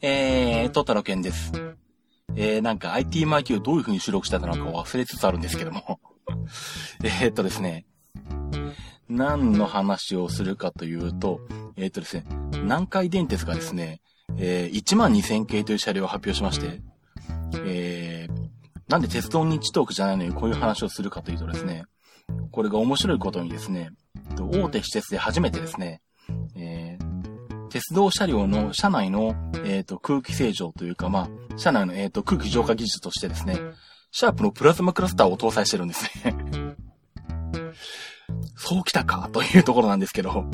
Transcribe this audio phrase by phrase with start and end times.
[0.00, 1.52] えー、トタロケンです。
[2.36, 5.98] えー、なんか IT マーキューどういう風に収録してたのか忘れつつあるんですけども。
[7.02, 7.84] えっとですね、
[9.08, 11.40] 何の話をするかというと、
[11.76, 12.24] えー、っとですね、
[12.62, 14.00] 南海電鉄がですね、
[14.36, 16.80] えー、1万2000系という車両を発表しまして、
[17.64, 18.48] えー、
[18.88, 21.86] なんで鉄道日トークじゃないのにこういう話をするかというとですね、
[22.52, 23.90] これが面白いことにですね、
[24.38, 26.07] 大手施設で初めてですね、えー、
[27.68, 33.58] 鉄道車両の車内の、えーと、空気清浄というか、まあ、車内の、えーと、空気浄化技術としてですね、
[34.10, 36.34] シャープのプラズマクラスターを搭載してるんですね
[38.56, 40.44] そうきたかというところなんですけど、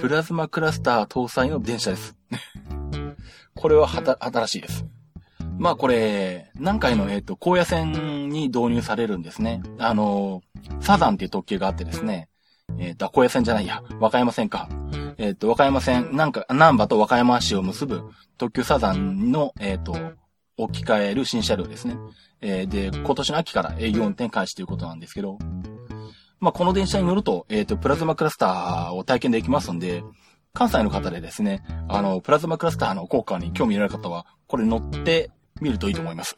[0.00, 2.16] プラズマクラスター搭載の電車です
[3.54, 4.86] これははた、新しいです。
[5.58, 9.60] まあこれ、何回の、えっ、ー、と、高野線に導入されるんですね。
[9.78, 10.42] あの、
[10.80, 12.28] サザンっていう特急があってですね、
[12.78, 14.68] えっ、ー、と、高野線じゃないや、和歌山線か。
[15.18, 18.02] えっ、ー、と、和歌山線、なんか、南波と和歌山市を結ぶ
[18.38, 19.94] 特急サザンの、えっ、と、
[20.56, 21.96] 置き換える新車両ですね。
[22.40, 25.38] えで、今年の秋から営業運転開始ということなんですけど、
[26.40, 30.04] まあ、この電車に乗ると、えっ、と、プラズマクラスターを体験できますんで、
[30.54, 35.30] 関西の方でですね、あの、プラズマクラスターの効果に興味のある方は、これ乗って
[35.60, 36.36] 見るといいと思います。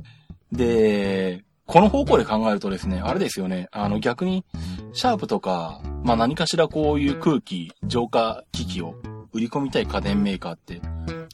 [0.52, 4.44] で、この方向で考えるとですね、あれですよね、あの逆に、
[4.92, 8.94] シャープとか、まあ何かしらこういう空気、浄化機器を
[9.32, 10.80] 売り込みたい家電メーカーって、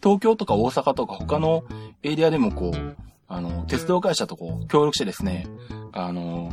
[0.03, 1.65] 東京とか大阪とか他の
[2.03, 5.47] エリアでもこう、あの、鉄道会社とこう、協力してですね、
[5.93, 6.51] あの、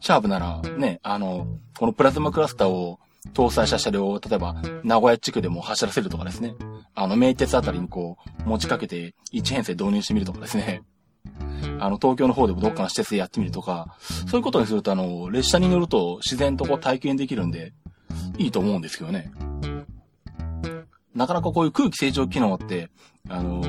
[0.00, 1.46] シャープならね、あの、
[1.78, 2.98] このプラズマクラスターを
[3.34, 6.54] 搭載した車両を、例えば、名古屋地区でも走らせるとかですね。
[6.94, 10.82] あの、名鉄あたりにこう、持ちかけて、一編成導入してみるとかですね。
[11.80, 13.96] あの、東京の方でもどっかの施設でやってみるとか、
[14.28, 17.72] そういうことにすると、あの、列車に乗ると自然とこう体験できるんで、
[18.38, 19.30] いいと思うんですけどね。
[21.14, 22.90] なかなかこういう空気清浄機能って、
[23.28, 23.60] あの、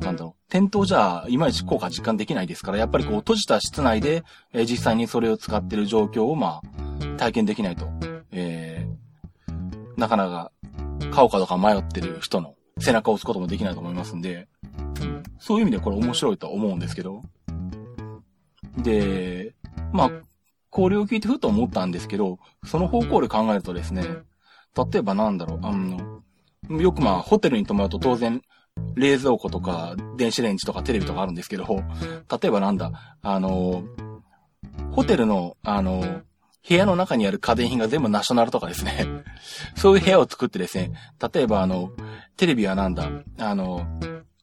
[0.00, 7.88] なんだろう、店頭じゃいまいち効果実感できないですから、やっぱりこう閉じた室内で、えー、実際にそれを使ってる状況をまあ、体験できないと、
[8.30, 10.52] えー、なかなか
[11.10, 14.48] 買おうかどうか迷ってる人の背中を押すこともできないと思いますんで、
[15.38, 17.22] そういう意味でこれ面白いと思うんですけど。
[18.78, 19.54] で、
[19.92, 20.10] まあ、
[20.70, 24.02] これを聞いてふと思ったんですけど、その方向で考えるとですね、
[24.76, 26.22] 例えばなんだろう、あの、
[26.80, 28.42] よくまあ、ホテルに泊まると当然、
[28.94, 33.84] 冷蔵庫とか、電子レンジとかテレビとかあるんですけど、例えばなんだ、あの、
[34.92, 36.22] ホテルの、あの、
[36.68, 39.06] 部屋の中にある家電品が全部ナショナルとかですね。
[39.76, 40.92] そういう部屋を作ってですね、
[41.32, 41.90] 例えばあの、
[42.36, 43.08] テレビはなんだ、
[43.38, 43.86] あの、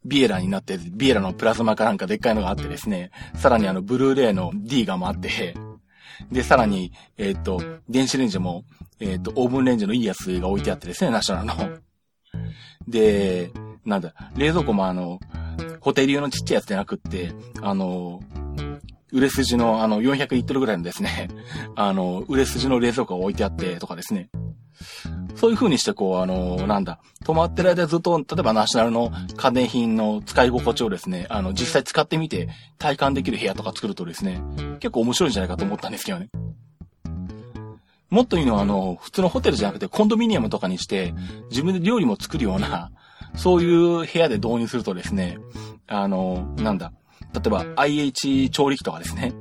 [0.05, 5.55] ビエラになって、ビエラのプラズマかなんかでっかいのがあってですね、さらにあの、ブルーレイの D がもあって、
[6.31, 8.65] で、さらに、えっ、ー、と、電子レンジも、
[8.99, 11.77] えっ、ー、と、オーブンレンジのいいやつが置いてあってですね、ナショナルの。
[12.87, 13.51] で、
[13.85, 15.19] なんだ、冷蔵庫もあの、
[15.79, 18.21] ホテル用のちっちゃいやつじゃなくって、あの、
[19.11, 21.29] 売れ筋のあの400リットルぐらいのですね、
[21.75, 24.29] あの、売れ筋の冷蔵庫が置いてあってとかですね。
[25.35, 34.41] そういう風にしてこう、あの、なんだ、止まってる間ずっと、例えばナショナルの家電品の使い心地をですね、あの、実際使ってみて体感できる部屋とか作るとですね、
[34.79, 36.29] 結構面白いんじゃないかと思ったんですけどね。
[38.09, 41.13] もっといいのは、あの、普通のホテルじゃなくてコンドミニアムとかにして、
[41.49, 42.91] 自分で料理も作るような、
[43.35, 45.39] そういう部屋で導入するとですね、
[45.87, 46.93] あの、なんだ、
[47.33, 49.33] 例えば IH 調理器とかですね。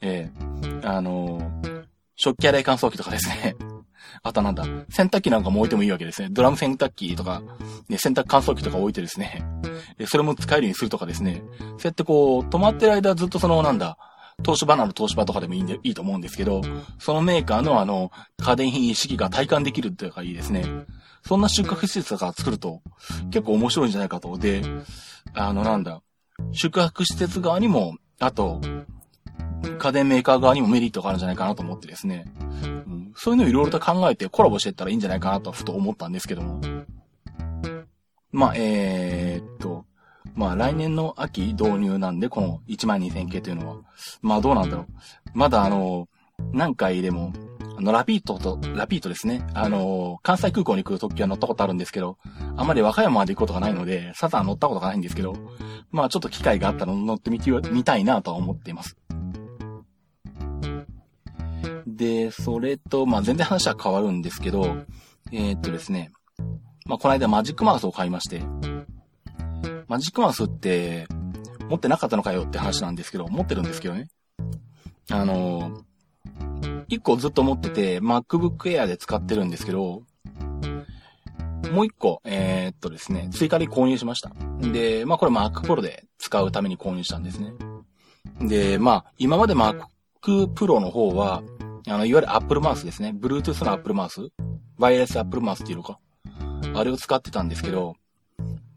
[0.00, 1.40] えー、あの、
[2.16, 3.54] 食器洗い乾燥機とかですね。
[4.22, 6.28] あとなんだ、洗濯機なんかも置いてもいいわけですね。
[6.30, 7.42] ドラム洗濯機とか、
[7.88, 9.44] ね、洗濯乾燥機とか置いてですね。
[10.06, 11.42] それも使えるようにするとかですね。
[11.58, 13.98] そうやってこう、止まってる間ずっとそのなんだ、
[14.44, 16.62] 東芝なら東芝とかでもいいんで、いいと思うんですけど、
[16.98, 20.64] そのメーカーのあの、家電品意識が体感できるっていうかいいですね。
[21.26, 22.80] そんな収穫施設とか作ると、
[23.30, 24.38] 結構面白いんじゃないかと。
[24.38, 24.62] で、
[25.34, 26.02] あのなんだ、
[26.52, 28.60] 宿泊施設側にも、あと、
[29.78, 32.24] 家電メーカー側にもメリットがあるんじゃないかなと思ってですね。
[33.20, 36.60] そういうのをいろいろと考えてコラボしていったらいいんじゃないかなとふと思ったんですけども。
[38.30, 39.84] まあ、えー、っと、
[40.34, 43.76] まあ来年の秋導入なんで、この12000系というのは。
[44.22, 44.86] まあどうなんだろう。
[45.34, 46.08] まだあの、
[46.52, 47.32] 何回でも
[47.78, 49.46] あの、ラピートと、ラピートですね。
[49.54, 52.18] あの、関西空港に来る特急は乗ったことあるんですけど、
[52.56, 55.36] あまり和歌山まで行くことがないので、サザン乗ったことがないんですけど、
[55.92, 58.96] まあちょっと機会があったら乗ってみて、みたいなとは思っています。
[61.98, 64.76] で、それと、まあ全然話は変わるんですけど、
[65.32, 66.12] えー、っとですね、
[66.86, 68.40] まあこの間マジックマウスを買いまして、
[69.88, 71.08] マジックマウスって、
[71.68, 74.08] 持ってなかったのかよって話なんですけど、持ってるんですけどね。
[75.10, 75.82] あの、
[76.86, 80.02] 一個ずっと持ってて、MacBook Air で使ってるんですけど、
[81.72, 84.30] もう一個、えー、っとですね、追加で購入しました。
[84.60, 87.52] で、まあこれ Mac Pro で使うために購入したんですね。
[88.40, 89.84] で、まあ、今まで Mac
[90.22, 91.42] Pro の方は、
[91.86, 93.14] あの、いわゆる Apple Mouse ですね。
[93.18, 94.30] Bluetooth の Apple Mouse。
[94.78, 95.98] ワイヤレス Apple Mouse っていうのか。
[96.74, 97.96] あれを使ってたんですけど、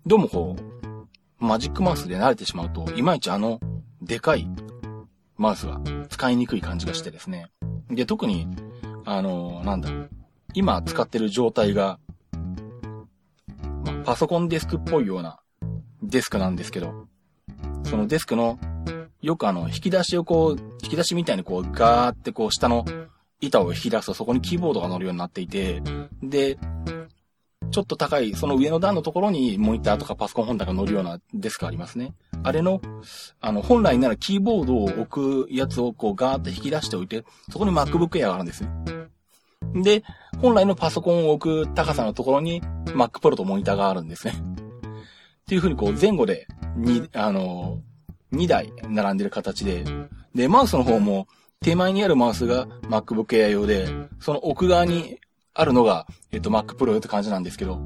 [0.06, 3.60] どうもこう、マジックマウスで慣れてしまうと、いまいちあの、
[4.02, 4.48] でかい
[5.38, 7.48] マウスが使いにくい感じがしてですね。
[7.90, 8.48] で、特に、
[9.06, 9.90] あの、なんだ、
[10.54, 12.00] 今使ってる状態が、
[13.86, 15.40] まパソコンデスクっぽいような
[16.04, 17.08] デスクなんですけど、
[17.84, 18.60] そのデスクの、
[19.22, 22.86] よくあの、引き出しをこう、引き出しみたいにこう、ガーってこう、下の
[23.40, 25.82] 板を引き出すとそこにキーボードが乗るようになっていて、
[26.24, 26.58] で、
[27.72, 32.14] ちょっと高い、その上の段のところにモニターとかパソコン本体が乗るようなデスクありますね。
[32.44, 32.82] あれの、
[33.40, 38.70] あの、本来ならキーボードを置くやつをこうガーって引き出しておいて、そこに MacBook Air があるんですね。
[39.76, 40.04] で、
[40.42, 44.34] 本来のパソコンを置く高さのところに Mac Pro とモニターがあるんですね。
[44.34, 47.80] っていう風にこう前後で、に、あの、
[48.34, 49.84] 2台並んでる形で、
[50.34, 51.28] で、マウスの方も
[51.62, 53.88] 手前にあるマウスが MacBook Air 用で、
[54.20, 55.20] その奥側に
[55.54, 57.82] あるのが、えっと、Mac Pro 用って感じなんですけど、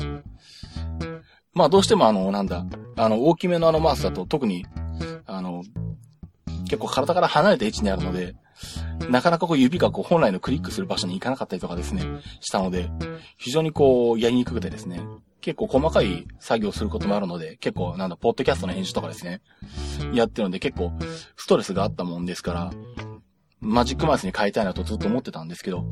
[1.53, 2.65] まあどうしてもあの、なんだ、
[2.95, 4.65] あの、大きめのあのマウスだと特に、
[5.25, 5.63] あの、
[6.65, 8.35] 結構体から離れた位置にあるので、
[9.09, 12.03] なかなかこう指がこう本来のクリックする場所に行かなかったりとかですね、
[12.39, 12.89] したので、
[13.37, 15.01] 非常にこうやりにくくてですね、
[15.45, 19.41] 結構細かい作業することもあるので、結構なんだ、ポッドキャストの編集とかですね、
[20.11, 20.91] やってるので結構
[21.35, 22.71] ストレスがあったもんですから、
[23.59, 25.85] マジックマウスに変えたいなとずっと思ってたんですけど、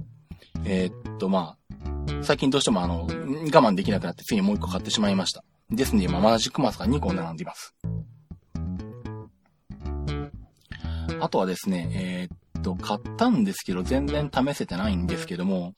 [0.66, 5.44] えー、っと、まあ、最近どうしてもあの、我慢できなくなって次にもう一個買ってしまいました。
[5.70, 7.76] ですので今マジックマウスが2個並んでいます。
[11.20, 15.76] あとはですね、えー、っと、買ったんですけど、全然試せてないんですけども、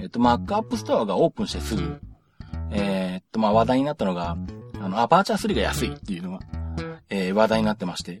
[0.00, 2.00] えー、っと、Mac App Store がオープンしてすぐ、
[2.72, 4.36] えー、っと、まあ、話題になったのが、
[4.80, 6.40] あの、アパーチャー3が安いっていうのが、
[7.08, 8.20] えー、話題になってまして、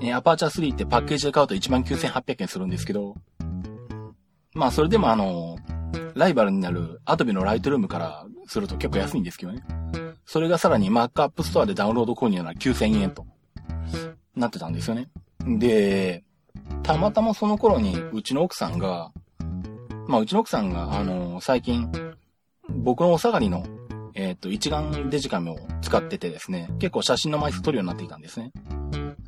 [0.00, 3.14] えー、アパーチャー3ってパッケージで買うと19,800円するんですけど、
[4.54, 5.56] まあ、それでもあの、
[6.14, 9.62] ライバルになる Adobe の Lightroom からすると結構安いんですけどね。
[10.26, 13.24] それがさらに Mac App Store でダウンロード購入なら9000円と
[14.34, 15.08] なってたんですよね。
[15.46, 16.24] で、
[16.82, 19.12] たまたまその頃にうちの奥さんが、
[20.06, 21.90] まあうちの奥さんが、あの、最近、
[22.68, 23.64] 僕のお下がりの、
[24.18, 28.50] えっ、ー、と、一眼デジカメを使っててですね、結構写真の枚数撮るようになっていたんですね。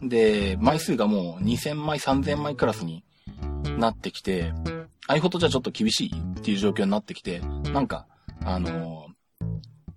[0.02, 3.04] で、枚数がもう2000枚、3000枚クラスに
[3.78, 4.52] なってきて、
[5.08, 7.38] iPhoto じゃちょっと厳しいっていう状況になってきて、
[7.72, 8.08] なんか、
[8.44, 9.44] あのー、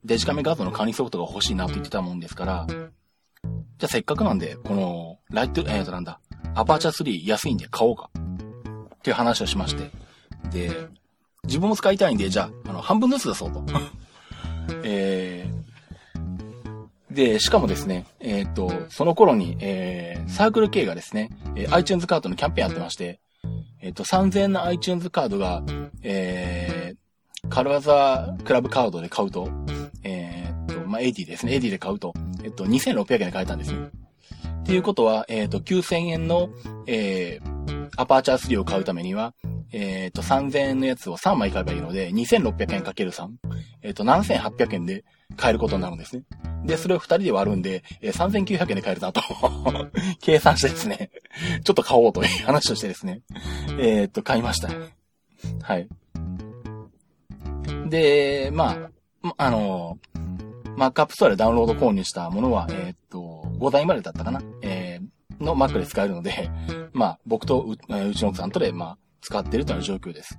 [0.06, 2.80] デジカメ画像の管理ソフトが欲しいなと言ってたもんですから、じゃ
[3.86, 6.20] あせっかくなんで、この、ライト、えーとなんだ、
[6.54, 8.12] アパーチャー3安いんで買おうか。
[8.14, 9.90] っていう話をしまして。
[10.52, 10.88] で、
[11.46, 13.64] 自分も使いたいんで、じゃあ、あの、半分ずつ出そうと。
[14.84, 23.20] えー、で、しかもですね、えっ、ー、と、その頃に、えー、サークル系がですね、え、iTunes カードのキャンペーンやってまして、
[23.82, 25.62] えっ、と、3000円の iTunes カードが、
[26.02, 29.50] えー、カルワザクラブカードで買うと、
[30.04, 31.54] えっ、と、まあ、AD ですね。
[31.54, 32.14] AD で買うと、
[32.44, 33.82] えっ、と、2600円で買えたんですよ。
[33.82, 36.50] っていうことは、えっ、と、9000円の、
[36.88, 39.34] えー、アパーチャー3を買うためには、
[39.74, 43.30] えっ、と、3000円のやつを3枚買えばいいので、2600円かける3。
[43.82, 45.04] えっ、と、7800円で
[45.36, 46.24] 買えることになるんですね。
[46.64, 49.22] で、それを二人で割るんで、えー、3900円で買えるなと
[50.22, 51.10] 計算してですね
[51.64, 53.22] ちょっと買おうという話をしてですね、
[53.80, 54.70] え、っと、買いました。
[55.62, 55.88] はい。
[57.90, 58.90] で、ま
[59.24, 59.98] あ、あの、
[60.78, 66.50] Mac App Store でダウンロード購入したものは、え、っと、5台までだったかなえー、の Mac で使えるので、
[66.94, 67.78] まあ、僕とうう
[68.14, 70.38] ちの奥さんとで、まあ、使ってるという状況です。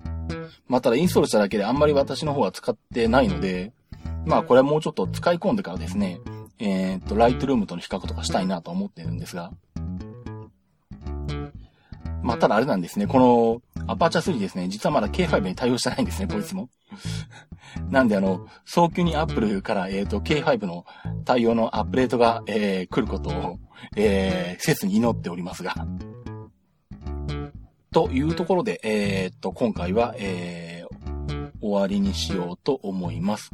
[0.69, 3.73] まあ、ただインストールしただけであんまり私の方は使ってないので、
[4.27, 6.21] まあこれはもうちょっと使い込んでからですね、
[6.59, 9.53] えっ、と、ライトルームとの比較とかしたいなと思ってるんですが、
[12.23, 16.69] まあただあれなんですね、このアパーチャ3ですね、実はまだ K5 に対応してないんですね、こいつも。
[17.91, 20.85] なんであの、早急に Apple から、えっ、ー、と、K5 の
[21.25, 23.59] 対応のアップデートが、えー、来ることを、
[23.97, 25.75] えー、切に祈っておりますが。
[27.95, 33.53] というところで、えっ、と、今回は、えー、終わりにしようと思います。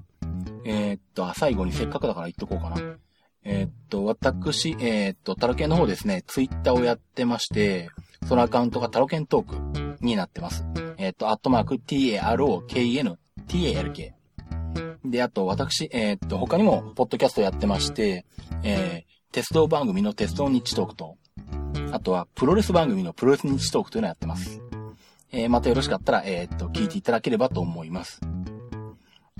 [0.65, 2.97] えー、っと、最後にせっかくだから言っとこうかな。
[3.45, 7.91] えー、っと、私、えー、っと、タロケンの方ですね、ツイッターをやってまして、
[8.27, 10.65] そのアカウントがタロケントークになってます。
[10.97, 13.17] えっと、アットマーク TAROKN、
[13.47, 14.13] TALK。
[15.05, 18.25] で、あと、私、えっと、他にも、ポッドキャストやってまして、
[18.63, 21.19] えー、鉄道番組の鉄道日トークと、
[21.93, 24.61] あとは、プロレス番組のプロレス日トークというのをやってます。
[25.33, 28.21] えー、またよろしかったら、えっと、聞いていただければと思います。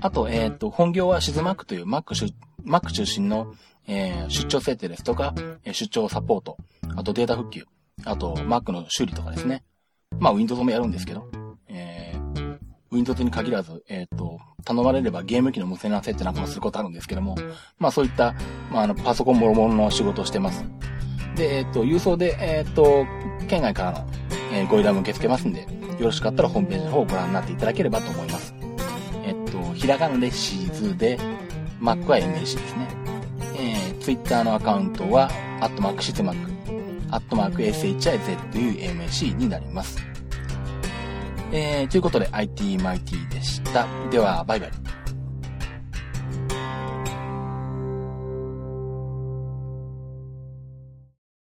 [0.01, 2.33] あと、えっ、と、本業はシズマックという Mac 出
[2.65, 3.53] Mac 中心の、
[3.87, 5.33] えー出張設定ですとか、
[5.63, 6.57] えー出張サポート、
[6.95, 7.65] あとデータ復旧、
[8.05, 9.63] あと Mac の修理とかですね。
[10.19, 11.29] まあ Windows もやるんですけど、
[11.67, 12.57] えー
[12.91, 17.35] Windows に限らず、えっ、と、頼まれればゲーム機の無線な設定なんかもすることあるんですけども、
[17.77, 18.33] まあそういった、
[18.71, 20.65] まああの、パソコンもろもろの仕事をしてます。
[21.35, 23.05] で、えっ、と、郵送で、えっ、と、
[23.47, 24.07] 県外からの、
[24.53, 28.53] えーご依頼も受け付けますんで、よろしかったらホームページの方をご覧になっていただければと思います。
[29.23, 31.17] えっ、と、ひらがなでシーズで、
[31.79, 32.87] Mac は MAC ですね。
[33.57, 36.51] えー、Twitter のアカウントは、アットマークシズマック、
[37.11, 39.97] アットマーク SHIZUMAC になります。
[41.51, 43.85] えー、ということで IT マイティでした。
[44.09, 44.90] では、バイバイ。